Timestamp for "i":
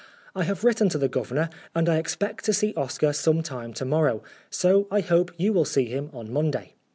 0.35-0.45, 1.87-1.97, 4.89-5.01